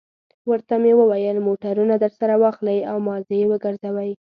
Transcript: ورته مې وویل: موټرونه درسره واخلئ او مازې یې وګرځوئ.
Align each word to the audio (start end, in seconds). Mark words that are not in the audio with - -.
ورته 0.49 0.75
مې 0.83 0.91
وویل: 0.99 1.37
موټرونه 1.47 1.95
درسره 2.03 2.33
واخلئ 2.43 2.79
او 2.91 2.97
مازې 3.07 3.35
یې 3.41 3.45
وګرځوئ. 3.51 4.11